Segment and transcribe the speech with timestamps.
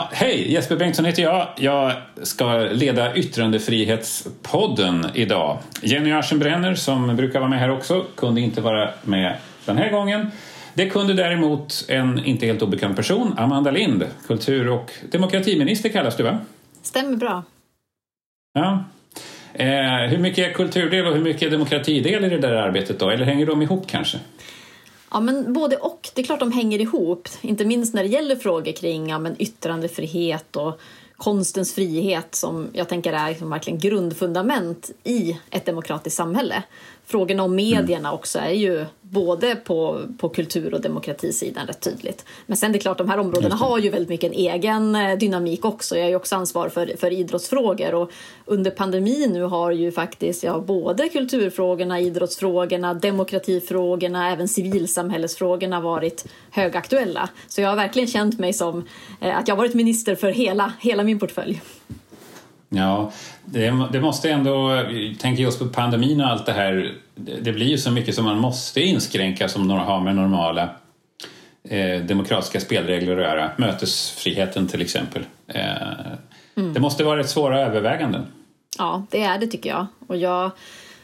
[0.00, 1.48] Ja, hej, Jesper Bengtsson heter jag.
[1.56, 1.92] Jag
[2.22, 5.58] ska leda Yttrandefrihetspodden idag.
[5.82, 10.30] Jenny Aschenbrenner, som brukar vara med här också, kunde inte vara med den här gången.
[10.74, 16.22] Det kunde däremot en inte helt obekant person, Amanda Lind, kultur och demokratiminister kallas du
[16.22, 16.38] va?
[16.82, 17.42] Stämmer bra.
[18.52, 18.84] Ja.
[19.52, 23.10] Eh, hur mycket är kulturdel och hur mycket är demokratidel i det där arbetet då?
[23.10, 24.18] Eller hänger de ihop kanske?
[25.10, 26.10] Ja, men både och.
[26.14, 29.42] Det är klart de hänger ihop, inte minst när det gäller frågor kring ja, men
[29.42, 30.80] yttrandefrihet och
[31.16, 36.62] konstens frihet som jag tänker är liksom verkligen grundfundament i ett demokratiskt samhälle
[37.10, 38.12] frågorna om medierna mm.
[38.12, 42.24] också är ju både på, på kultur och demokratisidan rätt tydligt.
[42.46, 45.18] Men sen det är klart, de här områdena har ju väldigt mycket en egen eh,
[45.18, 45.96] dynamik också.
[45.96, 48.10] Jag är ju också ansvarig för, för idrottsfrågor och
[48.44, 57.28] under pandemin nu har ju faktiskt ja, både kulturfrågorna, idrottsfrågorna, demokratifrågorna, även civilsamhällesfrågorna varit högaktuella.
[57.48, 58.88] Så jag har verkligen känt mig som
[59.20, 61.60] eh, att jag varit minister för hela, hela min portfölj.
[62.72, 63.12] Ja,
[63.44, 64.82] det, det, måste ändå,
[65.18, 68.38] tänker just på pandemin och allt det här, det blir ju så mycket som man
[68.38, 70.68] måste inskränka som har med normala
[71.68, 73.50] eh, demokratiska spelregler att göra.
[73.56, 75.24] Mötesfriheten till exempel.
[75.46, 75.62] Eh,
[76.56, 76.74] mm.
[76.74, 78.26] Det måste vara ett svåra överväganden.
[78.78, 79.86] Ja, det är det tycker jag.
[80.06, 80.50] Och jag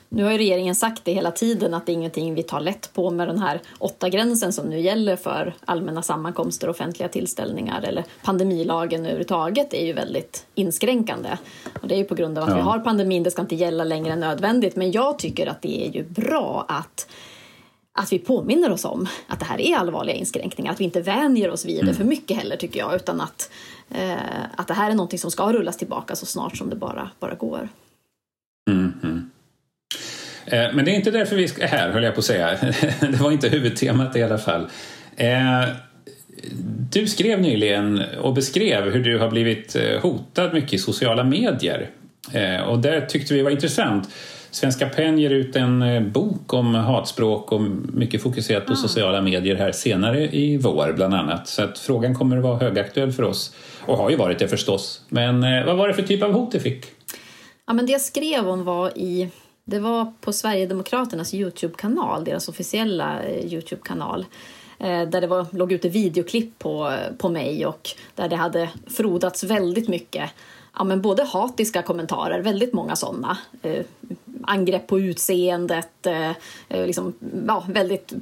[0.08, 2.90] nu har ju regeringen sagt det hela tiden att det är ingenting vi tar lätt
[2.94, 8.04] på med den här åtta gränsen som nu gäller för allmänna sammankomster, offentliga tillställningar eller
[8.22, 11.38] pandemilagen överhuvudtaget är ju väldigt inskränkande.
[11.82, 12.56] Och det är ju på grund av att ja.
[12.56, 14.76] vi har pandemin, det ska inte gälla längre än nödvändigt.
[14.76, 17.06] Men jag tycker att det är ju bra att
[17.98, 21.50] att vi påminner oss om att det här är allvarliga inskränkningar, att vi inte vänjer
[21.50, 21.94] oss vid det mm.
[21.94, 23.50] för mycket heller tycker jag, utan att,
[23.90, 27.10] eh, att det här är någonting som ska rullas tillbaka så snart som det bara,
[27.20, 27.68] bara går.
[28.70, 29.25] Mm, mm.
[30.46, 32.58] Eh, men det är inte därför vi är här, höll jag på att säga.
[33.00, 34.66] Det var inte huvudtemat i alla fall.
[35.16, 35.64] Eh,
[36.90, 41.90] du skrev nyligen och beskrev hur du har blivit eh, hotad mycket i sociala medier.
[42.66, 44.08] Och det tyckte vi var intressant.
[44.50, 47.60] Svenska PEN ger ut en bok om hatspråk och
[47.92, 48.76] mycket fokuserat på ah.
[48.76, 51.48] sociala medier här senare i vår bland annat.
[51.48, 55.02] Så att frågan kommer att vara högaktuell för oss och har ju varit det förstås.
[55.08, 56.86] Men vad var det för typ av hot du fick?
[57.66, 59.30] Ja, men det jag skrev om var i
[59.68, 64.26] det var på Sverigedemokraternas Youtube-kanal, deras officiella eh, Youtube-kanal
[64.78, 68.70] eh, där det var, låg ute videoklipp på, eh, på mig och där det hade
[68.86, 70.30] frodats väldigt mycket
[70.78, 73.38] ja, men både hatiska kommentarer, väldigt många sådana.
[73.62, 73.84] Eh,
[74.42, 76.30] angrepp på utseendet, eh,
[76.68, 77.14] eh, liksom,
[77.46, 78.12] ja, väldigt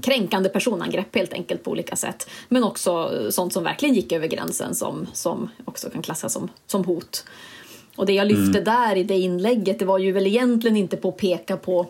[0.00, 2.30] kränkande personangrepp helt enkelt på olika sätt.
[2.48, 6.84] Men också sånt som verkligen gick över gränsen som, som också kan klassas som, som
[6.84, 7.24] hot.
[7.96, 8.64] Och det jag lyfte mm.
[8.64, 11.80] där i det inlägget det var ju väl egentligen inte på att peka på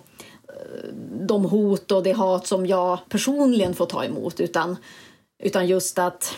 [0.48, 0.94] eh,
[1.26, 4.76] de hot och det hat som jag personligen får ta emot utan,
[5.42, 6.36] utan just att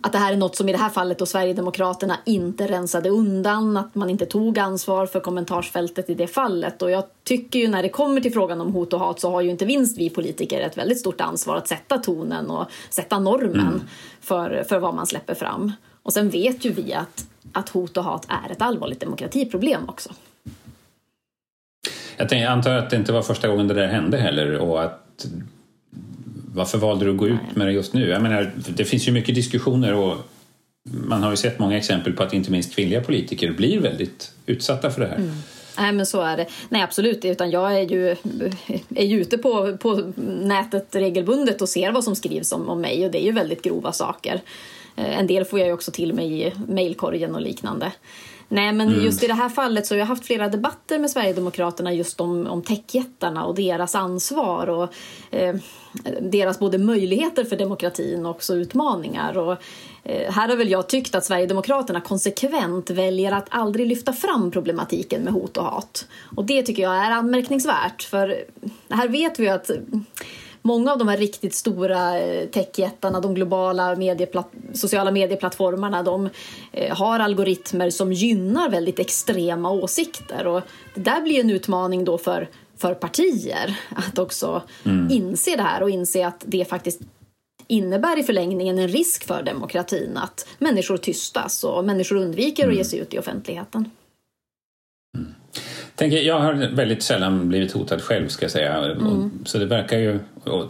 [0.00, 3.76] att det här är något som i det här fallet då Sverigedemokraterna inte rensade undan,
[3.76, 6.82] att man inte tog ansvar för kommentarsfältet i det fallet.
[6.82, 9.40] Och jag tycker ju när det kommer till frågan om hot och hat så har
[9.40, 13.66] ju inte minst vi politiker ett väldigt stort ansvar att sätta tonen och sätta normen
[13.66, 13.80] mm.
[14.20, 15.72] för, för vad man släpper fram.
[16.02, 20.10] Och sen vet ju vi att att hot och hat är ett allvarligt demokratiproblem också.
[22.16, 24.82] Jag, tänkte, jag antar att det inte var första gången det där hände heller och
[24.82, 25.26] att
[26.54, 28.08] varför valde du att gå ut med det just nu?
[28.08, 30.16] Jag menar, det finns ju mycket diskussioner och
[30.90, 34.90] man har ju sett många exempel på att inte minst kvinnliga politiker blir väldigt utsatta
[34.90, 35.16] för det här.
[35.16, 35.34] Mm.
[35.78, 36.46] Nej men så är det.
[36.68, 38.16] Nej absolut utan jag är ju,
[38.94, 40.12] är ju ute på, på
[40.42, 43.62] nätet regelbundet och ser vad som skrivs om, om mig och det är ju väldigt
[43.62, 44.40] grova saker.
[44.96, 47.92] Eh, en del får jag ju också till mig i mejlkorgen och liknande.
[48.48, 49.04] Nej, men mm.
[49.04, 52.46] just i det här fallet så har jag haft flera debatter med Sverigedemokraterna just om,
[52.46, 54.94] om techjättarna och deras ansvar och
[55.30, 55.54] eh,
[56.20, 59.38] deras både möjligheter för demokratin och också utmaningar.
[59.38, 59.56] Och,
[60.02, 65.22] eh, här har väl jag tyckt att Sverigedemokraterna konsekvent väljer att aldrig lyfta fram problematiken
[65.22, 66.06] med hot och hat.
[66.36, 68.44] Och det tycker jag är anmärkningsvärt, för
[68.88, 69.70] här vet vi ju att
[70.64, 76.28] många av de här riktigt stora eh, techjättarna, de globala medieplat sociala medieplattformarna, de
[76.72, 80.46] eh, har algoritmer som gynnar väldigt extrema åsikter.
[80.46, 80.62] Och
[80.94, 85.10] det där blir en utmaning då för, för partier att också mm.
[85.10, 87.00] inse det här och inse att det faktiskt
[87.66, 92.72] innebär i förlängningen en risk för demokratin att människor tystas och människor undviker mm.
[92.72, 93.90] att ge sig ut i offentligheten.
[95.96, 98.76] Tänker, jag har väldigt sällan blivit hotad själv ska jag säga.
[98.76, 99.30] Mm.
[99.44, 100.18] Så det verkar ju,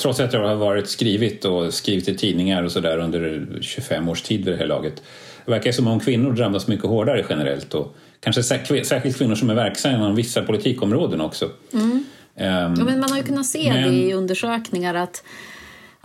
[0.00, 4.22] trots att jag har varit skrivit och skrivit i tidningar och sådär under 25 års
[4.22, 5.02] tid vid det här laget.
[5.44, 9.54] Det verkar som om kvinnor drabbas mycket hårdare generellt och kanske särskilt kvinnor som är
[9.54, 11.50] verksamma inom vissa politikområden också.
[11.72, 11.90] Mm.
[11.90, 12.04] Um,
[12.36, 13.82] ja, men man har ju kunnat se men...
[13.82, 15.24] det i undersökningar att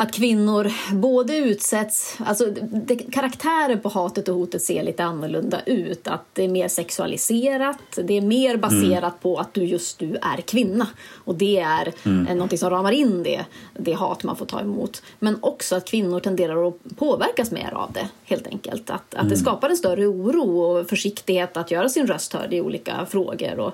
[0.02, 2.18] att kvinnor både utsätts...
[2.26, 2.46] Alltså,
[2.86, 6.08] det, karaktären på hatet och hotet ser lite annorlunda ut.
[6.08, 9.20] Att Det är mer sexualiserat, det är mer baserat mm.
[9.22, 10.88] på att du just du är kvinna.
[11.26, 12.38] Och Det är mm.
[12.38, 13.46] något som ramar in det,
[13.78, 15.02] det hat man får ta emot.
[15.20, 18.90] Men också att kvinnor tenderar att påverkas mer av det, helt enkelt.
[18.90, 19.38] Att, att det mm.
[19.38, 23.60] skapar en större oro och försiktighet att göra sin röst hörd i olika frågor.
[23.60, 23.74] Och,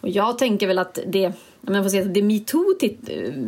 [0.00, 1.32] och jag tänker väl att det,
[1.66, 2.74] jag får säga, det metoo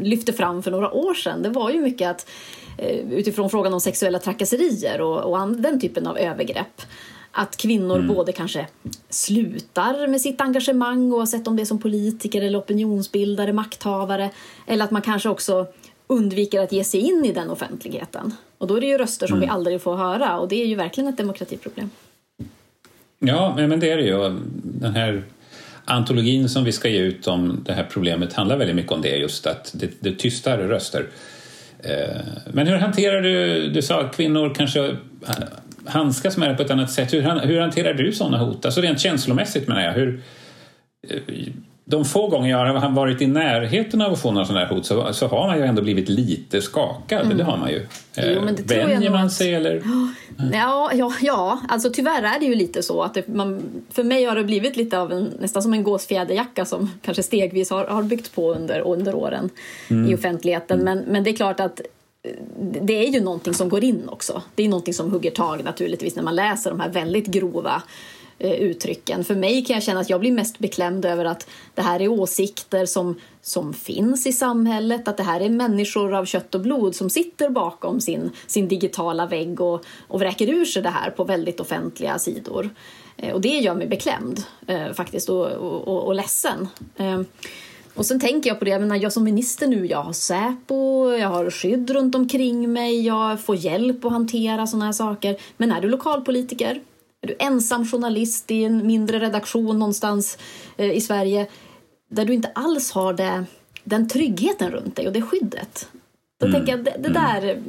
[0.02, 2.30] lyfte fram för några år sedan, det var ju mycket att
[2.78, 6.82] eh, utifrån frågan om sexuella trakasserier och, och den typen av övergrepp
[7.32, 8.14] att kvinnor mm.
[8.14, 8.66] både kanske
[9.08, 14.30] slutar med sitt engagemang oavsett om det är som politiker eller opinionsbildare, makthavare
[14.66, 15.66] eller att man kanske också
[16.06, 18.34] undviker att ge sig in i den offentligheten.
[18.58, 19.48] Och då är det ju röster som mm.
[19.48, 21.90] vi aldrig får höra och det är ju verkligen ett demokratiproblem.
[23.18, 24.38] Ja, men det är det ju.
[24.62, 25.24] Den här
[25.84, 29.16] antologin som vi ska ge ut om det här problemet handlar väldigt mycket om det,
[29.16, 31.06] just att det, det tystar röster.
[31.78, 32.16] Eh,
[32.52, 34.96] men hur hanterar du, du sa att kvinnor kanske eh,
[35.84, 37.12] handskas med det på ett annat sätt.
[37.12, 38.64] Hur, hur hanterar du sådana hot?
[38.64, 39.92] Alltså rent känslomässigt menar jag.
[39.92, 40.22] Hur,
[41.08, 41.18] eh,
[41.84, 44.86] de få gånger jag har varit i närheten av att få några sådana här hot
[44.86, 47.24] så, så har man ju ändå blivit lite skakad.
[47.24, 47.38] Mm.
[47.38, 47.86] Det har man ju.
[48.16, 49.82] Jo, men det eh, Vänjer man sig eller?
[50.52, 54.24] Ja, ja, ja, alltså tyvärr är det ju lite så att det, man, för mig
[54.24, 58.02] har det blivit lite av en, nästan som en gåsfjäderjacka som kanske stegvis har, har
[58.02, 59.50] byggt på under, under åren
[59.88, 60.10] mm.
[60.10, 60.80] i offentligheten.
[60.80, 61.80] Men, men det är klart att
[62.22, 62.30] eh,
[62.82, 64.42] det är ju någonting som går in också.
[64.54, 68.21] Det är någonting som hugger tag naturligtvis när man läser de här väldigt grova Eh,
[68.42, 69.24] Eh, uttrycken.
[69.24, 72.08] För mig kan jag känna att jag blir mest beklämd över att det här är
[72.08, 76.94] åsikter som, som finns i samhället, att det här är människor av kött och blod
[76.94, 81.24] som sitter bakom sin, sin digitala vägg och, och vräker ur sig det här på
[81.24, 82.70] väldigt offentliga sidor.
[83.16, 86.68] Eh, och det gör mig beklämd eh, faktiskt och, och, och ledsen.
[86.96, 87.20] Eh,
[87.94, 91.10] och sen tänker jag på det, jag, menar, jag som minister nu, jag har Säpo,
[91.12, 95.36] jag har skydd runt omkring mig, jag får hjälp att hantera sådana här saker.
[95.56, 96.80] Men är du lokalpolitiker,
[97.22, 100.38] är du ensam journalist i en mindre redaktion någonstans
[100.76, 101.46] eh, i Sverige
[102.08, 103.44] där du inte alls har det,
[103.84, 105.88] den tryggheten runt dig och det skyddet.
[106.40, 106.58] Då mm.
[106.58, 107.12] tänker jag, det, det mm.
[107.12, 107.62] där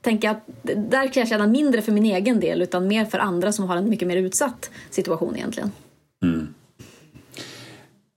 [0.00, 0.36] tänker jag,
[0.76, 3.76] där kan jag känna mindre för min egen del utan mer för andra som har
[3.76, 5.72] en mycket mer utsatt situation egentligen.
[6.22, 6.54] Mm.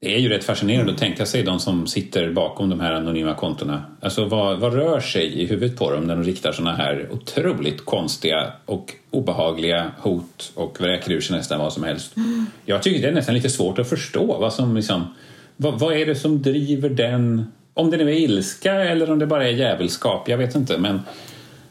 [0.06, 3.34] Det är ju rätt fascinerande att tänka sig de som sitter bakom de här anonyma
[3.34, 3.84] kontona.
[4.00, 7.86] Alltså vad, vad rör sig i huvudet på dem när de riktar såna här otroligt
[7.86, 12.18] konstiga och obehagliga hot och vräker ur sig nästan vad som helst.
[12.18, 12.46] Mm.
[12.66, 15.16] Jag tycker det är nästan lite svårt att förstå vad som liksom,
[15.58, 19.28] vad, vad är det som driver den, om det nu är ilska eller om det
[19.28, 21.00] bara är jävelskap, jag vet inte men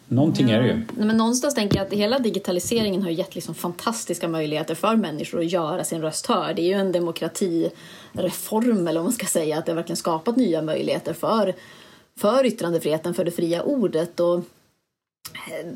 [0.08, 0.56] Någonting ja.
[0.56, 0.82] är det ju.
[0.96, 5.52] Men någonstans tänker jag att hela digitaliseringen har gett liksom fantastiska möjligheter för människor att
[5.52, 6.56] göra sin röst hörd.
[6.56, 10.62] Det är ju en demokratireform, eller vad man ska säga, att det verkligen skapat nya
[10.62, 11.54] möjligheter för,
[12.18, 14.20] för yttrandefriheten, för det fria ordet.
[14.20, 14.40] Och,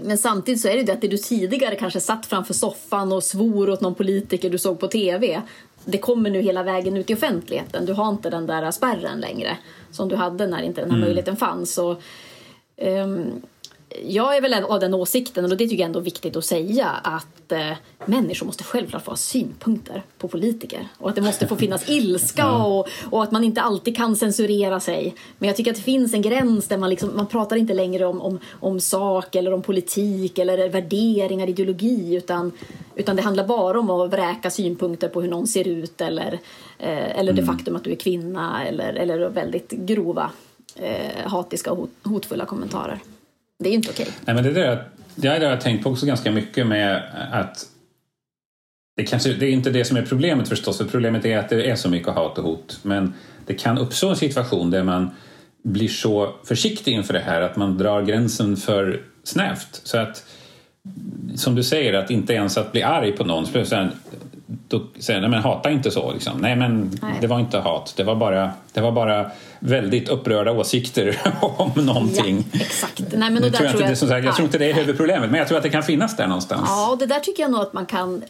[0.03, 3.25] men samtidigt så är det ju att det du tidigare kanske satt framför soffan och
[3.25, 5.43] svor åt någon politiker du såg på TV,
[5.85, 7.87] det kommer nu hela vägen ut i offentligheten.
[7.87, 9.59] Du har inte den där spärren längre
[9.91, 11.07] som du hade när inte den här mm.
[11.07, 11.79] möjligheten fanns.
[11.79, 12.03] Och,
[12.77, 13.43] um,
[14.07, 16.89] jag är väl av den åsikten, och det tycker jag ändå är viktigt att säga,
[16.89, 17.73] att eh,
[18.07, 20.89] människor måste självklart få ha synpunkter på politiker.
[20.99, 24.81] Och att det måste få finnas ilska och, och att man inte alltid kan censurera
[24.81, 25.15] sig.
[25.39, 28.07] Men jag tycker att det finns en gräns där man, liksom, man pratar inte längre
[28.07, 32.53] om, om, om sak eller om politik eller värderingar, ideologi, utan,
[32.95, 36.33] utan det handlar bara om att vräka synpunkter på hur någon ser ut eller,
[36.79, 37.57] eh, eller det mm.
[37.57, 40.31] faktum att du är kvinna eller, eller väldigt grova
[40.75, 43.01] eh, hatiska och hot, hotfulla kommentarer.
[43.59, 44.09] Det är ju inte okej.
[44.25, 47.67] Nej, men det, där, det har jag tänkt på också ganska mycket med att
[48.97, 51.71] det, kanske, det är inte det som är problemet förstås, för problemet är att det
[51.71, 52.81] är så mycket hat och hot.
[52.83, 53.15] Men
[53.47, 55.11] det kan uppstå en situation där man
[55.63, 59.81] blir så försiktig inför det här att man drar gränsen för snävt.
[59.85, 60.25] Så att,
[61.37, 63.47] som du säger, att inte ens att bli arg på någon,
[64.69, 66.13] då säger nej men hata inte så.
[66.13, 66.39] Liksom.
[66.39, 67.19] Nej men nej.
[67.21, 72.45] det var inte hat, det var bara, det var bara väldigt upprörda åsikter om någonting.
[72.53, 73.01] Ja, exakt.
[73.17, 75.31] Nej, men det tror jag, tror jag, det, sagt, jag tror inte det är huvudproblemet,
[75.31, 76.65] men jag tror att det kan finnas där någonstans.
[76.67, 78.23] Ja, och det där tycker jag nog att man kan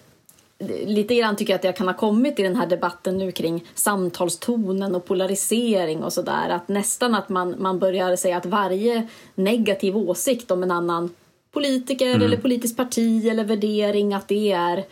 [0.87, 3.65] Lite grann tycker jag att jag kan ha kommit i den här debatten nu kring
[3.75, 6.49] samtalstonen och polarisering och sådär.
[6.51, 11.11] Att nästan att man, man börjar säga att varje negativ åsikt om en annan
[11.53, 12.23] politiker mm.
[12.23, 14.85] eller politiskt parti eller värdering, att det är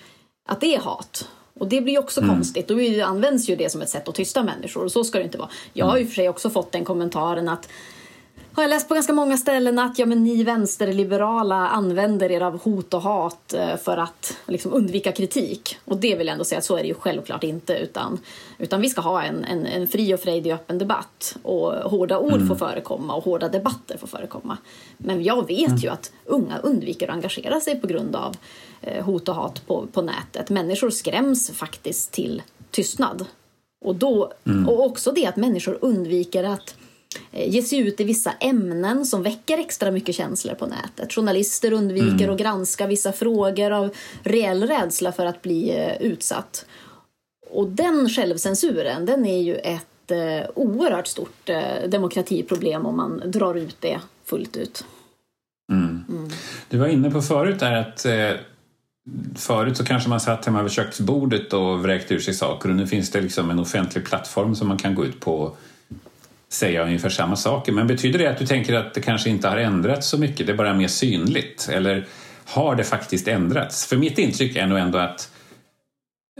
[0.46, 1.28] att det är hat.
[1.58, 2.34] Och det blir också mm.
[2.34, 2.68] konstigt.
[2.68, 5.38] Då används ju det som ett sätt att tysta människor och så ska det inte
[5.38, 5.48] vara.
[5.72, 7.68] Jag har ju för sig också fått den kommentaren att
[8.56, 12.62] har jag läst på ganska många ställen att ja, men ni vänsterliberala använder er av
[12.62, 15.78] hot och hat eh, för att liksom, undvika kritik.
[15.84, 17.74] Och det vill jag ändå säga att så är det ju självklart inte.
[17.74, 18.18] Utan,
[18.58, 21.36] utan vi ska ha en, en, en fri och frejdig öppen debatt.
[21.42, 22.48] Och hårda ord mm.
[22.48, 24.58] får förekomma och hårda debatter får förekomma.
[24.98, 25.76] Men jag vet mm.
[25.76, 28.36] ju att unga undviker att engagera sig på grund av
[28.80, 30.50] eh, hot och hat på, på nätet.
[30.50, 33.26] Människor skräms faktiskt till tystnad.
[33.84, 34.68] Och, då, mm.
[34.68, 36.74] och också det att människor undviker att
[37.32, 41.12] ge sig ut i vissa ämnen som väcker extra mycket känslor på nätet.
[41.12, 42.30] Journalister undviker mm.
[42.30, 46.66] att granska vissa frågor av reell rädsla för att bli eh, utsatt.
[47.50, 53.54] Och den självcensuren, den är ju ett eh, oerhört stort eh, demokratiproblem om man drar
[53.54, 54.84] ut det fullt ut.
[55.72, 56.04] Mm.
[56.08, 56.30] Mm.
[56.68, 58.30] Du var inne på förut där att eh,
[59.34, 62.86] Förut så kanske man satt hemma vid köksbordet och vräkte ur sig saker och nu
[62.86, 65.56] finns det liksom en offentlig plattform som man kan gå ut på
[66.56, 67.72] säga ungefär samma saker.
[67.72, 70.52] Men betyder det att du tänker att det kanske inte har ändrats så mycket, det
[70.52, 71.68] är bara mer synligt?
[71.72, 72.06] Eller
[72.44, 73.86] har det faktiskt ändrats?
[73.86, 75.30] För mitt intryck är nog ändå att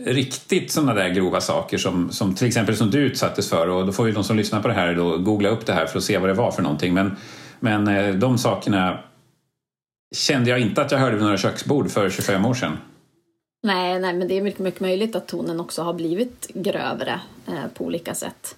[0.00, 3.92] riktigt sådana där grova saker som, som till exempel som du utsattes för och då
[3.92, 6.04] får ju de som lyssnar på det här då googla upp det här för att
[6.04, 6.94] se vad det var för någonting.
[6.94, 7.16] Men,
[7.60, 8.98] men eh, de sakerna
[10.14, 12.78] kände jag inte att jag hörde vid några köksbord för 25 år sedan.
[13.62, 17.66] Nej, nej men det är mycket, mycket möjligt att tonen också har blivit grövre eh,
[17.74, 18.56] på olika sätt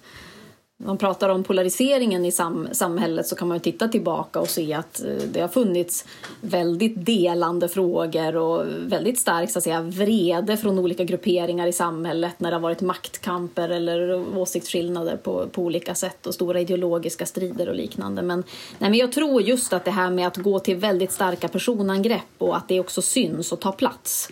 [0.83, 5.03] man pratar om polariseringen i sam samhället så kan man titta tillbaka och se att
[5.05, 6.05] eh, det har funnits
[6.41, 12.33] väldigt delande frågor och väldigt stark så att säga, vrede från olika grupperingar i samhället
[12.37, 17.69] när det har varit maktkamper eller åsiktsskillnader på, på olika sätt och stora ideologiska strider
[17.69, 18.21] och liknande.
[18.21, 18.43] Men,
[18.77, 22.21] nej, men jag tror just att det här med att gå till väldigt starka personangrepp
[22.37, 24.29] och att det också syns och tar plats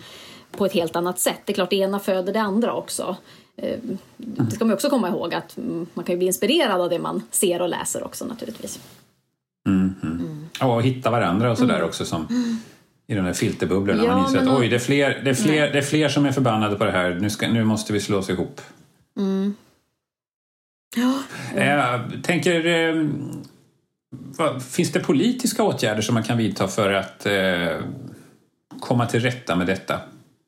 [0.50, 1.40] på ett helt annat sätt.
[1.44, 3.16] Det är klart, det ena föder det andra också.
[3.58, 3.78] Eh,
[4.16, 5.58] det ska man också komma ihåg att
[5.94, 8.80] man kan ju bli inspirerad av det man ser och läser också naturligtvis.
[9.68, 10.18] Mm, mm.
[10.60, 10.70] Mm.
[10.70, 11.86] Och hitta varandra och sådär mm.
[11.86, 12.26] också som
[13.06, 14.04] i de där filterbubblorna.
[14.04, 16.26] Ja, man inser att oj, det är, fler, det, är fler, det är fler som
[16.26, 17.18] är förbannade på det här.
[17.20, 18.60] Nu, ska, nu måste vi slå oss ihop.
[19.16, 19.54] Mm.
[20.96, 21.22] Ja,
[21.56, 21.64] ja.
[21.64, 23.06] Jag eh, tänker, eh,
[24.10, 27.80] vad, finns det politiska åtgärder som man kan vidta för att eh,
[28.80, 30.00] komma till rätta med detta?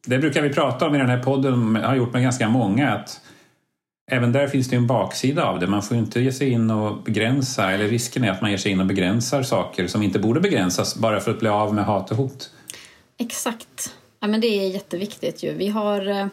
[0.07, 2.91] Det brukar vi prata om i den här podden, jag har gjort med ganska många,
[2.91, 3.21] att
[4.11, 5.67] även där finns det en baksida av det.
[5.67, 8.73] Man får inte ge sig in och begränsa, eller risken är att man ger sig
[8.73, 12.11] in och begränsar saker som inte borde begränsas bara för att bli av med hat
[12.11, 12.51] och hot.
[13.19, 13.95] Exakt.
[14.21, 15.43] Ja, men det är jätteviktigt.
[15.43, 15.55] Ju.
[15.55, 16.27] Vi, har, eh,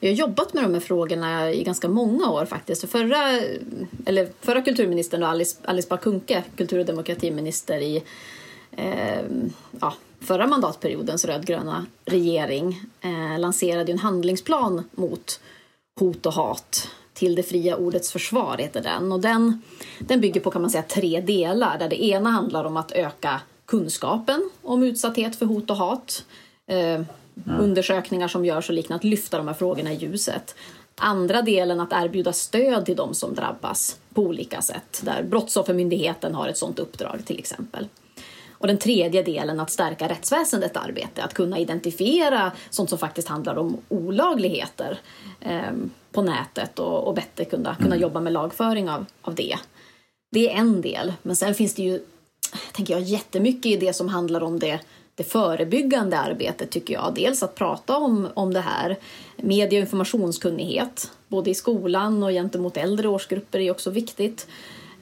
[0.00, 2.90] vi har jobbat med de här frågorna i ganska många år faktiskt.
[2.90, 3.40] Förra,
[4.06, 8.02] eller förra kulturministern, Alice, Alice Bakunke, kultur och demokratiminister i
[8.76, 9.20] eh,
[9.80, 15.40] ja, förra mandatperiodens rödgröna regering eh, lanserade en handlingsplan mot
[16.00, 19.12] hot och hat till det fria ordets försvar heter den.
[19.12, 19.62] Och den,
[19.98, 23.40] den bygger på kan man säga tre delar där det ena handlar om att öka
[23.66, 26.24] kunskapen om utsatthet för hot och hat.
[26.66, 27.00] Eh.
[27.60, 30.54] Undersökningar som görs och liknande, att lyfta de här frågorna i ljuset.
[30.96, 35.02] Andra delen att erbjuda stöd till de som drabbas på olika sätt.
[35.04, 37.88] Där Brottsoffermyndigheten har ett sådant uppdrag till exempel.
[38.62, 43.58] Och den tredje delen att stärka rättsväsendets arbete, att kunna identifiera sånt som faktiskt handlar
[43.58, 44.98] om olagligheter
[45.40, 45.72] eh,
[46.12, 48.00] på nätet och, och bättre kunna, kunna mm.
[48.00, 49.56] jobba med lagföring av, av det.
[50.32, 52.00] Det är en del, men sen finns det ju
[52.72, 54.80] tänker jag, jättemycket i det som handlar om det,
[55.14, 57.12] det förebyggande arbetet tycker jag.
[57.14, 58.96] Dels att prata om, om det här.
[59.36, 64.46] Medie och informationskunnighet, både i skolan och gentemot äldre årsgrupper är också viktigt.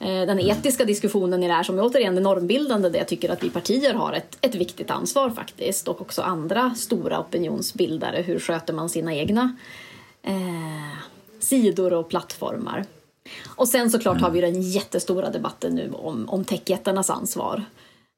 [0.01, 3.29] Eh, den etiska diskussionen i det här som är återigen är normbildande där jag tycker
[3.29, 8.21] att vi partier har ett, ett viktigt ansvar faktiskt och också andra stora opinionsbildare.
[8.21, 9.55] Hur sköter man sina egna
[10.23, 10.97] eh,
[11.39, 12.85] sidor och plattformar?
[13.55, 17.63] Och sen såklart har vi den jättestora debatten nu om, om techjättarnas ansvar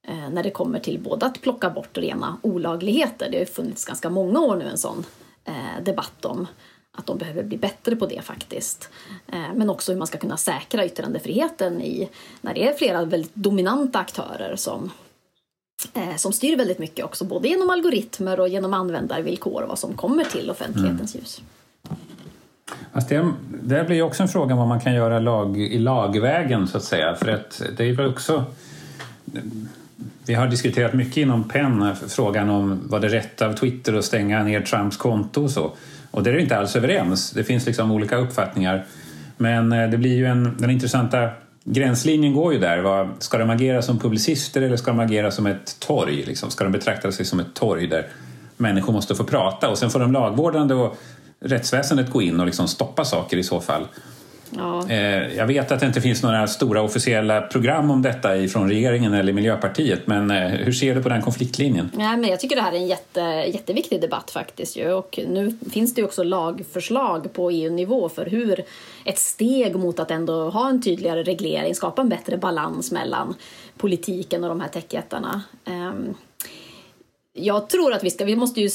[0.07, 3.29] eh, när det kommer till både att plocka bort rena olagligheter.
[3.31, 5.05] Det har funnits ganska många år nu en sån
[5.45, 6.47] eh, debatt om
[6.97, 8.89] att de behöver bli bättre på det faktiskt.
[9.27, 12.09] Eh, men också hur man ska kunna säkra yttrandefriheten i,
[12.41, 14.91] när det är flera väldigt dominanta aktörer som,
[15.93, 19.93] eh, som styr väldigt mycket också, både genom algoritmer och genom användarvillkor och vad som
[19.93, 21.23] kommer till offentlighetens mm.
[21.23, 21.41] ljus.
[22.93, 23.31] Fast det,
[23.63, 27.15] det blir också en fråga vad man kan göra lag, i lagvägen så att säga.
[27.15, 28.45] För att det är väl också
[30.25, 34.05] vi har diskuterat mycket inom PEN frågan om vad det är rätt av Twitter att
[34.05, 35.71] stänga ner Trumps konto och så.
[36.13, 37.31] Och det är vi inte alls överens.
[37.31, 38.85] Det finns liksom olika uppfattningar.
[39.37, 41.29] Men eh, det blir ju en, den intressanta
[41.63, 43.09] gränslinjen går ju där.
[43.19, 46.23] ska de agera som publicister eller ska de agera som ett torg?
[46.23, 46.51] Liksom?
[46.51, 48.07] Ska de betrakta sig som ett torg där
[48.57, 50.97] människor måste få prata och sen får de lagvårdande och
[51.39, 53.87] rättsväsendet gå in och liksom stoppa saker i så fall.
[54.57, 54.89] Ja.
[54.89, 59.13] Eh, jag vet att det inte finns några stora officiella program om detta från regeringen
[59.13, 61.91] eller Miljöpartiet, men eh, hur ser du på den konfliktlinjen?
[61.97, 63.21] Ja, men jag tycker det här är en jätte,
[63.53, 64.77] jätteviktig debatt faktiskt.
[64.77, 64.93] Ju.
[64.93, 68.63] Och nu finns det också lagförslag på EU-nivå för hur
[69.05, 73.35] ett steg mot att ändå ha en tydligare reglering, skapa en bättre balans mellan
[73.77, 75.41] politiken och de här techjättarna.
[77.35, 78.69] Jag tror att vi ska, vi måste ju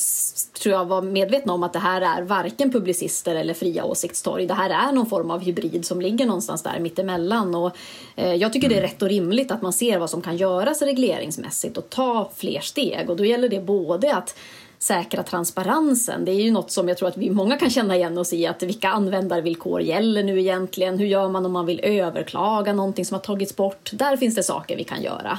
[0.62, 4.46] tror jag, vara medvetna om att det här är varken publicister eller fria åsiktstorg.
[4.46, 7.54] Det här är någon form av hybrid som ligger någonstans där mittemellan.
[7.54, 7.76] Och,
[8.16, 10.82] eh, jag tycker det är rätt och rimligt att man ser vad som kan göras
[10.82, 13.10] regleringsmässigt och ta fler steg.
[13.10, 14.36] Och då gäller det både att
[14.78, 16.24] säkra transparensen.
[16.24, 18.46] Det är ju något som jag tror att vi många kan känna igen oss i.
[18.46, 20.98] att Vilka användarvillkor gäller nu egentligen?
[20.98, 23.90] Hur gör man om man vill överklaga någonting som har tagits bort?
[23.92, 25.38] Där finns det saker vi kan göra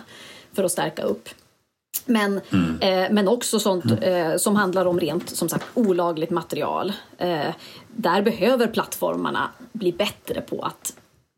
[0.54, 1.30] för att stärka upp.
[2.06, 2.80] Men, mm.
[2.82, 4.04] eh, men också sånt mm.
[4.04, 6.94] eh, som handlar om rent som sagt olagligt material.
[7.18, 7.54] Eh,
[7.88, 10.94] där behöver plattformarna bli bättre på att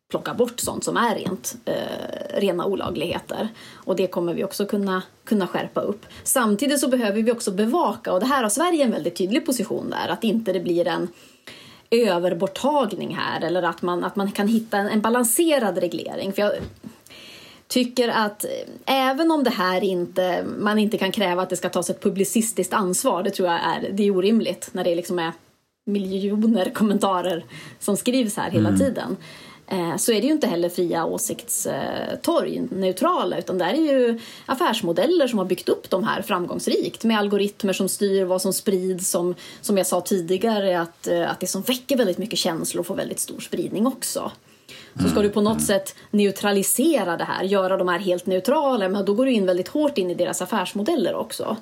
[0.09, 3.47] plocka bort sånt som är rent, eh, rena olagligheter.
[3.73, 6.05] Och det kommer vi också kunna, kunna skärpa upp.
[6.23, 9.89] Samtidigt så behöver vi också bevaka, och det här har Sverige en väldigt tydlig position
[9.89, 11.07] där, att inte det blir en
[11.91, 16.33] överborttagning här eller att man, att man kan hitta en, en balanserad reglering.
[16.33, 16.53] För jag,
[17.71, 18.49] tycker att eh,
[18.85, 22.73] även om det här inte, man inte kan kräva att det ska tas ett publicistiskt
[22.73, 25.31] ansvar, det tror jag är, det är orimligt när det liksom är
[25.85, 27.45] miljoner kommentarer
[27.79, 28.79] som skrivs här hela mm.
[28.79, 29.17] tiden
[29.67, 35.27] eh, så är det ju inte heller fria åsiktstorg neutrala utan det är ju affärsmodeller
[35.27, 39.35] som har byggt upp de här framgångsrikt med algoritmer som styr vad som sprids som,
[39.61, 43.19] som jag sa tidigare att, eh, att det som väcker väldigt mycket känslor får väldigt
[43.19, 44.31] stor spridning också.
[44.99, 49.05] Så ska du på något sätt neutralisera det här, göra de här helt neutrala, men
[49.05, 51.57] då går du in väldigt hårt in i deras affärsmodeller också.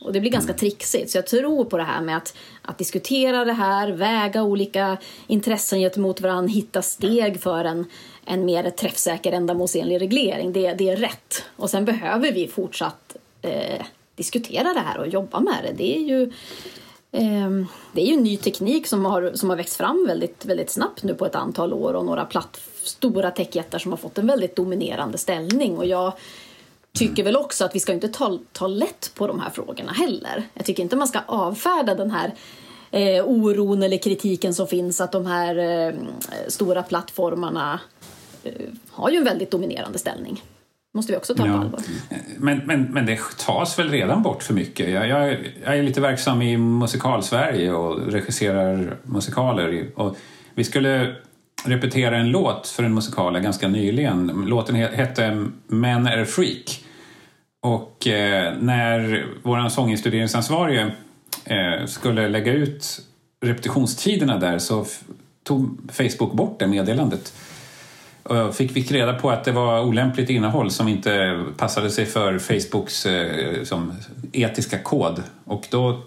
[0.00, 1.10] Och det blir ganska trixigt.
[1.10, 5.78] Så jag tror på det här med att, att diskutera det här, väga olika intressen
[5.78, 7.86] gentemot varandra, hitta steg för en,
[8.24, 10.52] en mer träffsäker ändamålsenlig reglering.
[10.52, 11.44] Det, det är rätt.
[11.56, 13.82] Och sen behöver vi fortsatt eh,
[14.14, 15.72] diskutera det här och jobba med det.
[15.76, 16.32] Det är ju
[17.16, 20.70] Ehm, det är ju en ny teknik som har, som har växt fram väldigt, väldigt
[20.70, 24.26] snabbt nu på ett antal år och några platt, stora techjättar som har fått en
[24.26, 25.78] väldigt dominerande ställning.
[25.78, 26.12] Och jag
[26.92, 30.48] tycker väl också att vi ska inte ta, ta lätt på de här frågorna heller.
[30.54, 32.34] Jag tycker inte man ska avfärda den här
[32.90, 35.94] eh, oron eller kritiken som finns att de här eh,
[36.48, 37.80] stora plattformarna
[38.44, 38.52] eh,
[38.90, 40.42] har ju en väldigt dominerande ställning
[40.94, 41.52] måste vi också ta ja.
[41.52, 41.80] på allvar.
[42.38, 44.90] Men, men, men det tas väl redan bort för mycket?
[44.90, 49.86] Jag, jag, jag är lite verksam i Musikal-Sverige och regisserar musikaler.
[49.94, 50.16] Och
[50.54, 51.16] vi skulle
[51.64, 54.44] repetera en låt för en musikal ganska nyligen.
[54.46, 56.84] Låten hette Men är freak.
[57.62, 60.92] Och eh, när vår sånginstuderingsansvarige
[61.44, 63.00] eh, skulle lägga ut
[63.40, 64.86] repetitionstiderna där så
[65.42, 67.34] tog Facebook bort det meddelandet.
[68.30, 72.38] Eh, fick, vi reda på att det var olämpligt innehåll som inte passade sig för
[72.38, 73.92] Facebooks eh, som
[74.32, 75.22] etiska kod.
[75.44, 76.02] Och då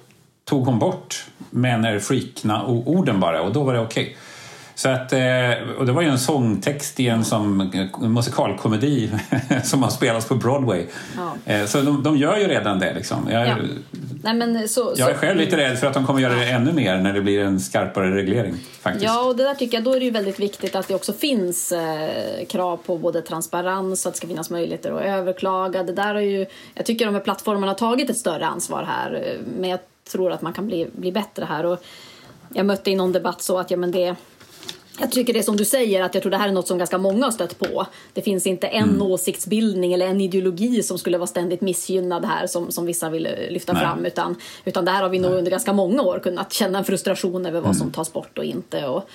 [0.46, 4.04] tog hon bort Männer freakna-orden bara och då var det okej.
[4.04, 4.16] Okay.
[4.78, 5.20] Så att, eh,
[5.78, 9.12] och det var ju en sångtext i en, som, en musikalkomedi
[9.64, 10.86] som har spelats på Broadway.
[11.18, 11.54] Ja.
[11.54, 12.94] Eh, så de, de, gör ju redan det.
[12.94, 13.28] Liksom.
[13.32, 13.56] Jag, ja.
[14.24, 16.46] Nej, men så, jag är så, själv lite rädd för att de kommer göra det
[16.46, 18.56] ännu mer när det blir en skarpare reglering.
[18.82, 19.06] Faktiskt.
[19.06, 21.14] Ja, och det där tycker jag, då är det ju väldigt viktigt att det också
[21.14, 25.84] finns eh, krav på både transparens och att det ska finnas möjligheter att överklaga.
[25.84, 29.38] Det där har ju, jag tycker de här plattformarna har tagit ett större ansvar här,
[29.60, 29.80] men jag
[30.12, 31.66] tror att man kan bli, bli bättre här.
[31.66, 31.84] Och
[32.54, 34.16] jag mötte i någon debatt så att ja, men det
[35.00, 36.78] jag tycker det är som du säger, att jag tror det här är något som
[36.78, 37.88] ganska många har stött på.
[38.14, 39.02] Det finns inte en mm.
[39.02, 43.32] åsiktsbildning eller en ideologi som skulle vara ständigt missgynnad här som, som vissa vill eh,
[43.50, 43.82] lyfta Nej.
[43.82, 44.06] fram.
[44.06, 47.60] Utan, utan där har vi nog under ganska många år kunnat känna en frustration över
[47.60, 47.80] vad mm.
[47.80, 48.88] som tas bort och inte.
[48.88, 49.10] Och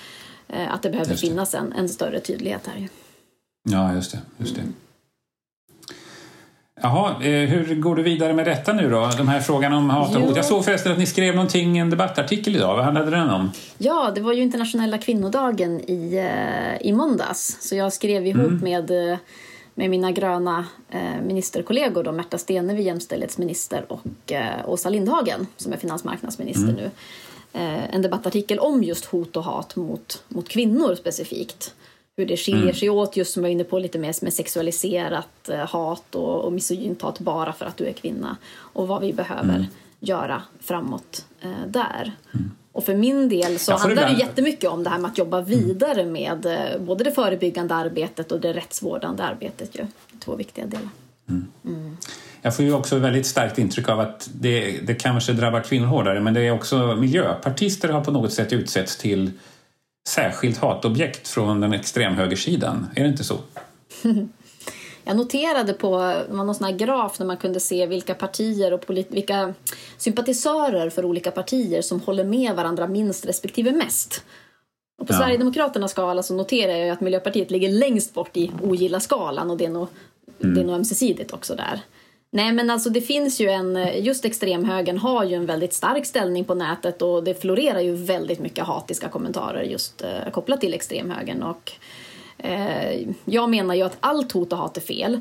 [0.47, 1.17] eh, att det behöver det.
[1.17, 2.87] finnas en, en större tydlighet här.
[3.69, 4.19] Ja, just det.
[4.37, 4.61] Just det.
[6.81, 9.09] Jaha, eh, hur går du vidare med detta nu då?
[9.17, 10.35] De här frågan om hat och hot.
[10.35, 12.75] Jag såg förresten att ni skrev någonting, en debattartikel idag.
[12.75, 13.51] Vad handlade den om?
[13.77, 17.57] Ja, det var ju internationella kvinnodagen i, eh, i måndags.
[17.61, 18.59] Så jag skrev ihop mm.
[18.63, 19.17] med, eh,
[19.75, 20.65] med mina gröna
[21.23, 24.33] ministerkollegor, då, Märta Stenevi, jämställdhetsminister, och
[24.65, 26.75] Åsa Lindhagen, som är finansmarknadsminister mm.
[26.75, 26.91] nu,
[27.91, 31.73] en debattartikel om just hot och hat mot, mot kvinnor specifikt
[32.17, 32.75] hur det skiljer mm.
[32.75, 36.45] sig åt, just som jag var inne på lite mer med sexualiserat eh, hat och,
[36.45, 39.65] och misogynt hat bara för att du är kvinna och vad vi behöver mm.
[39.99, 42.11] göra framåt eh, där.
[42.33, 42.51] Mm.
[42.71, 46.05] Och för min del så handlar det jättemycket om det här med att jobba vidare
[46.05, 49.79] med eh, både det förebyggande arbetet och det rättsvårdande arbetet.
[49.79, 49.87] Ju.
[50.19, 50.89] Två viktiga delar.
[51.29, 51.47] Mm.
[51.65, 51.97] mm.
[52.41, 56.19] Jag får ju också väldigt starkt intryck av att det, det kanske drabbar kvinnor hårdare
[56.19, 59.31] men det är också miljöpartister har på något sätt utsetts till
[60.07, 62.87] särskilt hatobjekt från den extremhögersidan.
[62.95, 63.37] Är det inte så?
[65.05, 68.83] Jag noterade på var någon sån här graf när man kunde se vilka partier och
[69.09, 69.53] vilka
[69.97, 74.23] sympatisörer för olika partier som håller med varandra minst respektive mest.
[74.97, 75.17] Och på ja.
[75.17, 79.69] Sverigedemokraternas skala så noterar jag att Miljöpartiet ligger längst bort i ogilla-skalan och det är
[79.69, 79.87] nog,
[80.43, 80.55] mm.
[80.55, 81.81] det är nog ömsesidigt också där.
[82.35, 86.45] Nej men alltså det finns ju en, just extremhögern har ju en väldigt stark ställning
[86.45, 91.43] på nätet och det florerar ju väldigt mycket hatiska kommentarer just eh, kopplat till extremhögern
[91.43, 91.71] och
[92.37, 95.19] eh, jag menar ju att allt hot och hat är fel.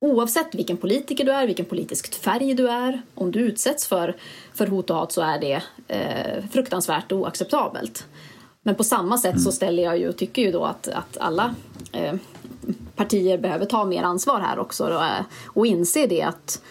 [0.00, 4.16] Oavsett vilken politiker du är, vilken politisk färg du är, om du utsätts för,
[4.54, 8.06] för hot och hat så är det eh, fruktansvärt oacceptabelt.
[8.62, 9.52] Men på samma sätt så mm.
[9.52, 11.54] ställer jag ju, tycker ju då att, att alla
[11.92, 12.14] eh,
[12.96, 16.62] partier behöver ta mer ansvar här också då, eh, och inse det att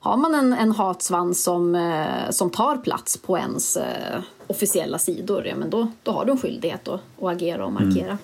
[0.00, 5.46] har man en, en hatsvans som, eh, som tar plats på ens eh, officiella sidor,
[5.46, 8.04] ja, men då, då har du en skyldighet att, att agera och markera.
[8.04, 8.18] Mm.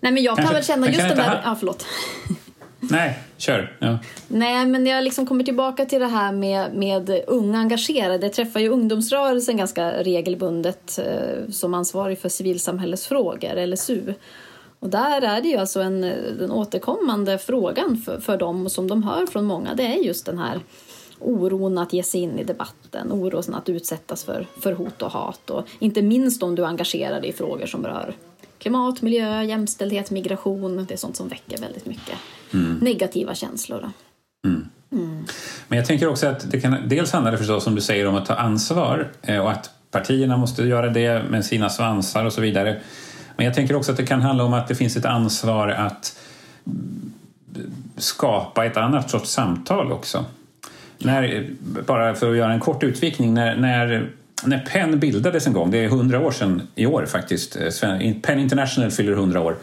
[0.00, 1.42] Nej men jag kan väl känna just den där...
[1.44, 1.86] Ja, förlåt.
[2.90, 3.76] Nej, kör.
[3.78, 3.98] Ja.
[4.28, 8.26] Nej, men jag liksom kommer tillbaka till det här med, med unga engagerade.
[8.26, 14.14] Jag träffar ju ungdomsrörelsen ganska regelbundet eh, som ansvarig för civilsamhällesfrågor, LSU.
[14.84, 16.00] Och där är det ju alltså en,
[16.38, 20.26] den återkommande frågan för, för dem och som de hör från många, det är just
[20.26, 20.60] den här
[21.18, 25.50] oron att ge sig in i debatten, oron att utsättas för, för hot och hat
[25.50, 28.14] och inte minst om du engagerar dig i frågor som rör
[28.58, 30.86] klimat, miljö, jämställdhet, migration.
[30.88, 32.18] Det är sånt som väcker väldigt mycket
[32.52, 32.78] mm.
[32.78, 33.90] negativa känslor.
[34.46, 34.68] Mm.
[34.92, 35.24] Mm.
[35.68, 38.14] Men jag tänker också att det kan, dels handlar det förstås som du säger om
[38.14, 42.40] att ta ansvar eh, och att partierna måste göra det med sina svansar och så
[42.40, 42.80] vidare.
[43.36, 46.18] Men jag tänker också att det kan handla om att det finns ett ansvar att
[47.96, 50.24] skapa ett annat sorts samtal också.
[50.98, 51.46] När,
[51.86, 54.10] bara för att göra en kort utvikning, när, när,
[54.44, 58.20] när PEN bildades en gång, det är hundra år sedan i år faktiskt, eh, Penn
[58.22, 59.56] PEN International fyller hundra år,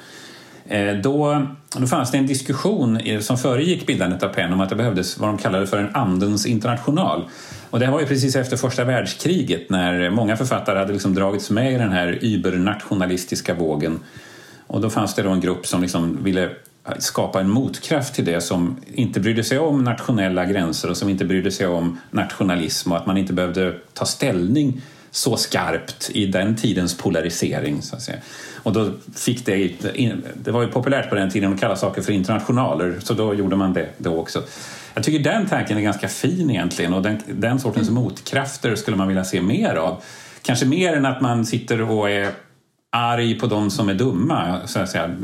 [0.71, 4.75] Eh, då, då fanns det en diskussion som föregick bildandet av PEN om att det
[4.75, 7.29] behövdes vad de kallade för en andens international.
[7.69, 11.73] Och det var ju precis efter första världskriget när många författare hade liksom dragits med
[11.73, 13.99] i den här übernationalistiska vågen.
[14.67, 16.49] Och då fanns det då en grupp som liksom ville
[16.99, 21.25] skapa en motkraft till det som inte brydde sig om nationella gränser och som inte
[21.25, 26.55] brydde sig om nationalism och att man inte behövde ta ställning så skarpt i den
[26.55, 27.81] tidens polarisering.
[27.81, 28.17] Så att säga.
[28.63, 29.71] Och då fick det,
[30.35, 33.55] det var ju populärt på den tiden att kalla saker för internationaler så då gjorde
[33.55, 34.43] man det då också.
[34.93, 38.03] Jag tycker den tanken är ganska fin egentligen och den, den sortens mm.
[38.03, 40.03] motkrafter skulle man vilja se mer av.
[40.41, 42.31] Kanske mer än att man sitter och är
[42.89, 44.59] arg på de som är dumma.
[44.65, 45.15] Så att säga.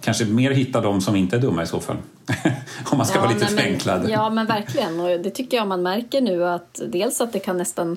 [0.00, 1.96] Kanske mer hitta de som inte är dumma i så fall.
[2.90, 4.10] Om man ska ja, vara lite förenklad.
[4.10, 7.56] Ja men verkligen och det tycker jag man märker nu att dels att det kan
[7.56, 7.96] nästan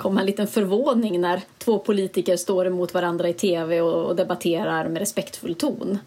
[0.00, 4.98] komma en liten förvåning när två politiker står emot varandra i tv och debatterar med
[4.98, 5.98] respektfull ton.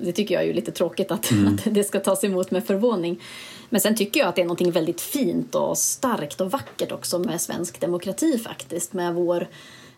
[0.00, 1.54] Det tycker jag är ju lite tråkigt att, mm.
[1.54, 3.22] att det ska tas emot med förvåning.
[3.68, 7.18] Men sen tycker jag att det är något väldigt fint och starkt och vackert också
[7.18, 8.92] med svensk demokrati faktiskt.
[8.92, 9.48] Med vår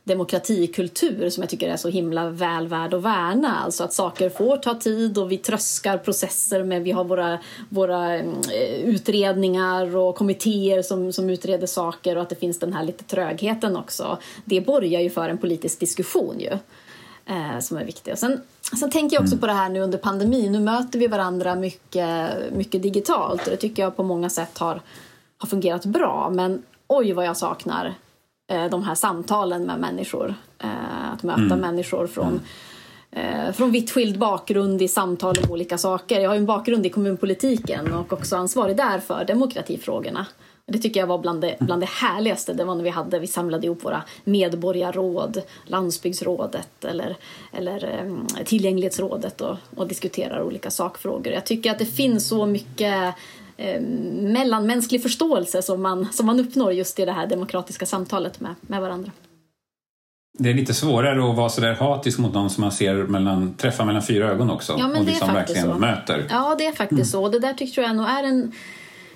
[0.04, 3.58] demokratikultur som jag tycker är så himla väl värd att värna.
[3.58, 7.38] Alltså att saker får ta tid och vi tröskar processer med, vi har våra,
[7.68, 8.24] våra eh,
[8.84, 13.76] utredningar och kommittéer som, som utreder saker och att det finns den här lite trögheten
[13.76, 14.18] också.
[14.44, 16.58] Det borgar ju för en politisk diskussion ju.
[17.26, 18.12] Eh, som är viktig.
[18.12, 18.40] Och sen,
[18.80, 19.40] sen tänker jag också mm.
[19.40, 20.52] på det här nu under pandemin.
[20.52, 24.80] Nu möter vi varandra mycket, mycket digitalt och det tycker jag på många sätt har,
[25.38, 26.30] har fungerat bra.
[26.32, 27.94] Men oj vad jag saknar
[28.70, 30.34] de här samtalen med människor.
[30.58, 31.58] Eh, att möta mm.
[31.58, 32.40] människor från
[33.12, 33.46] mm.
[33.46, 36.20] eh, från vitt skild bakgrund i samtal om olika saker.
[36.20, 40.26] Jag har en bakgrund i kommunpolitiken och också ansvarig där för demokratifrågorna.
[40.66, 42.52] Det tycker jag var bland det, bland det härligaste.
[42.52, 47.16] Det var när vi hade, vi samlade ihop våra medborgarråd, landsbygdsrådet eller,
[47.52, 48.08] eller
[48.44, 51.32] tillgänglighetsrådet och, och diskuterar olika sakfrågor.
[51.32, 53.14] Jag tycker att det finns så mycket
[53.58, 53.84] um,
[54.32, 58.80] mellanmänsklig förståelse som man, som man uppnår just i det här demokratiska samtalet med, med
[58.80, 59.10] varandra.
[60.38, 63.84] Det är lite svårare att vara sådär hatisk mot någon som man ser mellan, träffar
[63.84, 64.76] mellan fyra ögon också.
[64.78, 65.80] Ja, men och det liksom är faktiskt verkligen så.
[65.80, 66.26] möter.
[66.30, 67.04] Ja, det är faktiskt mm.
[67.04, 67.28] så.
[67.28, 68.52] Det där tycker jag nog är en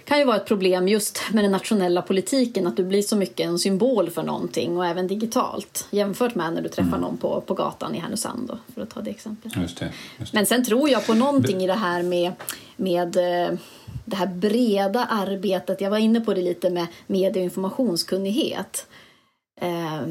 [0.06, 3.46] kan ju vara ett problem just med den nationella politiken att du blir så mycket
[3.46, 7.00] en symbol för någonting och även digitalt jämfört med när du träffar mm.
[7.00, 9.56] någon på, på gatan i Härnösand då, för att ta det exemplet.
[9.56, 10.38] Just det, just det.
[10.38, 12.32] Men sen tror jag på någonting i det här med,
[12.76, 13.58] med eh,
[14.04, 15.80] det här breda arbetet.
[15.80, 18.86] Jag var inne på det lite med medie och informationskunnighet
[19.60, 20.02] eh,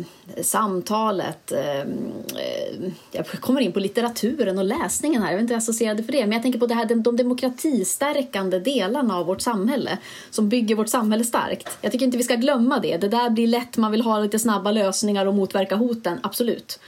[0.41, 1.51] samtalet.
[1.51, 5.29] Eh, eh, jag kommer in på litteraturen och läsningen här.
[5.29, 6.21] Jag vet inte jag associerade för det.
[6.21, 9.97] Men jag tänker på det här, de demokratistärkande delarna av vårt samhälle
[10.29, 11.77] som bygger vårt samhälle starkt.
[11.81, 12.97] Jag tycker inte vi ska glömma det.
[12.97, 16.79] Det där blir lätt, man vill ha lite snabba lösningar och motverka hoten, absolut.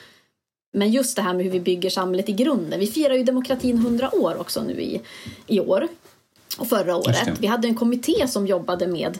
[0.73, 2.79] Men just det här med hur vi bygger samhället i grunden.
[2.79, 5.01] Vi firar ju demokratin 100 år också nu i,
[5.47, 5.87] i år
[6.57, 7.29] och förra året.
[7.39, 9.17] Vi hade en kommitté som jobbade med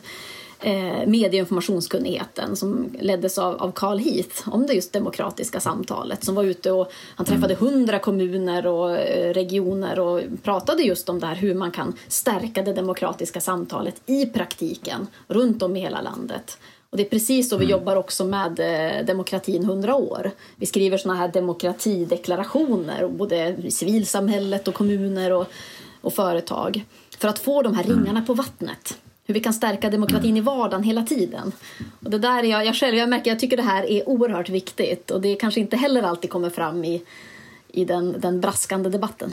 [0.60, 6.24] eh, medie och informationskunnigheten som leddes av, av Carl Heath om det just demokratiska samtalet
[6.24, 7.66] som var ute och han träffade mm.
[7.66, 12.62] hundra kommuner och eh, regioner och pratade just om det här hur man kan stärka
[12.62, 16.58] det demokratiska samtalet i praktiken runt om i hela landet.
[16.90, 17.78] Och det är precis så vi mm.
[17.78, 20.30] jobbar också med eh, demokratin 100 år.
[20.56, 25.46] Vi skriver såna här demokratideklarationer, både i civilsamhället och kommuner och,
[26.00, 26.84] och företag,
[27.18, 27.98] för att få de här mm.
[27.98, 28.98] ringarna på vattnet.
[29.28, 31.52] Hur vi kan stärka demokratin i vardagen hela tiden.
[32.04, 34.48] Och det där är jag, jag själv, jag märker, jag tycker det här är oerhört
[34.48, 37.02] viktigt och det kanske inte heller alltid kommer fram i,
[37.68, 39.32] i den, den braskande debatten.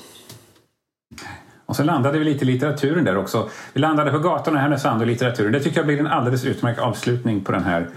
[1.66, 3.50] Och så landade vi lite i litteraturen där också.
[3.74, 5.52] Vi landade på gatorna i Härnösand och litteraturen.
[5.52, 7.90] Det tycker jag blir en alldeles utmärkt avslutning på, den här,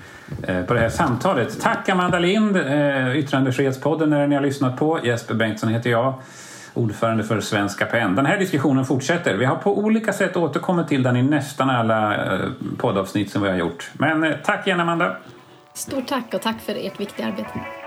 [0.42, 1.60] eh, på det här samtalet.
[1.60, 5.00] Tack Amanda Lind, eh, Yttrandefrihetspodden är ni har lyssnat på.
[5.04, 6.14] Jesper Bengtsson heter jag,
[6.78, 8.14] ordförande för Svenska PEN.
[8.14, 9.36] Den här diskussionen fortsätter.
[9.36, 12.40] Vi har på olika sätt återkommit till den i nästan alla eh,
[12.78, 13.90] poddavsnitt som vi har gjort.
[13.92, 15.16] Men eh, tack igen Amanda!
[15.74, 17.77] Stort tack och tack för ert viktiga arbete.